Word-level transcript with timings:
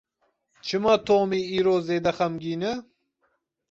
Çima 0.65 0.95
Tomî 1.05 1.39
îro 1.57 1.75
zêde 1.87 2.11
xemgîn 2.17 2.61
e? 2.71 2.73